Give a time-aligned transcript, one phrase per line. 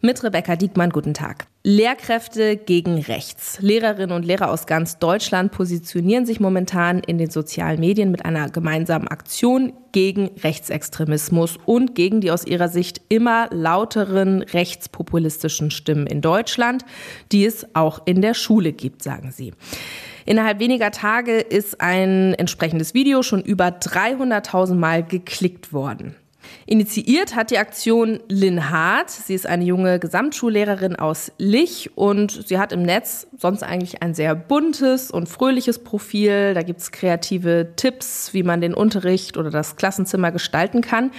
[0.00, 1.48] Mit Rebecca Diekmann, guten Tag.
[1.64, 3.58] Lehrkräfte gegen rechts.
[3.60, 8.48] Lehrerinnen und Lehrer aus ganz Deutschland positionieren sich momentan in den sozialen Medien mit einer
[8.48, 16.20] gemeinsamen Aktion gegen Rechtsextremismus und gegen die aus ihrer Sicht immer lauteren rechtspopulistischen Stimmen in
[16.20, 16.84] Deutschland,
[17.32, 19.52] die es auch in der Schule gibt, sagen sie.
[20.26, 26.14] Innerhalb weniger Tage ist ein entsprechendes Video schon über 300.000 Mal geklickt worden.
[26.66, 29.10] Initiiert hat die Aktion Lynn Hart.
[29.10, 34.14] Sie ist eine junge Gesamtschullehrerin aus Lich und sie hat im Netz sonst eigentlich ein
[34.14, 36.54] sehr buntes und fröhliches Profil.
[36.54, 41.10] Da gibt es kreative Tipps, wie man den Unterricht oder das Klassenzimmer gestalten kann.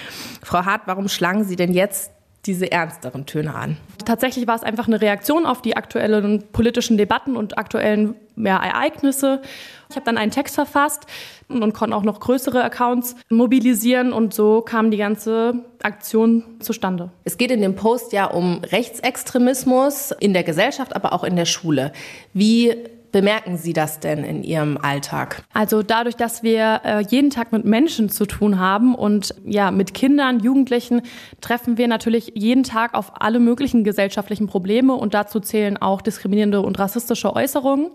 [0.44, 2.12] Frau Hart, warum schlagen Sie denn jetzt
[2.46, 3.78] diese ernsteren Töne an?
[4.06, 9.42] Tatsächlich war es einfach eine Reaktion auf die aktuellen politischen Debatten und aktuellen ja, Ereignisse.
[9.90, 11.06] Ich habe dann einen Text verfasst
[11.48, 17.12] und konnte auch noch größere Accounts mobilisieren und so kam die ganze Aktion zustande.
[17.24, 21.46] Es geht in dem Post ja um Rechtsextremismus in der Gesellschaft, aber auch in der
[21.46, 21.92] Schule.
[22.34, 22.76] Wie
[23.12, 25.44] bemerken Sie das denn in Ihrem Alltag?
[25.54, 29.94] Also dadurch, dass wir äh, jeden Tag mit Menschen zu tun haben und ja, mit
[29.94, 31.02] Kindern, Jugendlichen
[31.42, 36.62] treffen wir natürlich jeden Tag auf alle möglichen gesellschaftlichen Probleme und dazu zählen auch diskriminierende
[36.62, 37.92] und rassistische Äußerungen.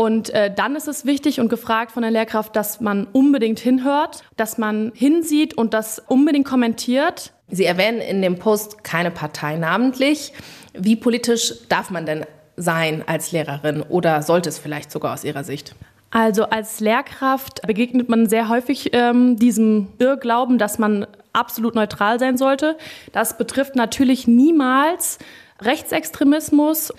[0.00, 4.24] Und äh, dann ist es wichtig und gefragt von der Lehrkraft, dass man unbedingt hinhört,
[4.38, 7.34] dass man hinsieht und das unbedingt kommentiert.
[7.48, 10.32] Sie erwähnen in dem Post keine Partei namentlich.
[10.72, 12.24] Wie politisch darf man denn
[12.60, 15.74] sein als Lehrerin oder sollte es vielleicht sogar aus Ihrer Sicht?
[16.10, 22.36] Also als Lehrkraft begegnet man sehr häufig ähm, diesem Irrglauben, dass man absolut neutral sein
[22.36, 22.76] sollte.
[23.12, 25.18] Das betrifft natürlich niemals
[25.60, 26.92] Rechtsextremismus.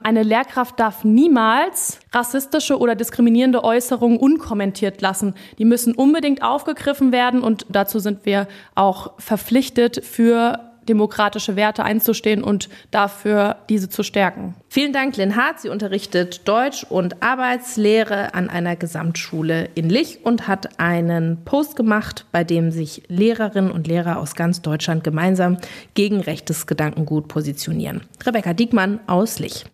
[0.00, 5.34] Eine Lehrkraft darf niemals rassistische oder diskriminierende Äußerungen unkommentiert lassen.
[5.58, 12.42] Die müssen unbedingt aufgegriffen werden und dazu sind wir auch verpflichtet, für demokratische Werte einzustehen
[12.42, 14.54] und dafür diese zu stärken.
[14.68, 15.60] Vielen Dank, Lynn Hart.
[15.60, 22.26] Sie unterrichtet Deutsch und Arbeitslehre an einer Gesamtschule in Lich und hat einen Post gemacht,
[22.32, 25.58] bei dem sich Lehrerinnen und Lehrer aus ganz Deutschland gemeinsam
[25.94, 28.02] gegen rechtes Gedankengut positionieren.
[28.24, 29.64] Rebecca Diekmann aus Lich.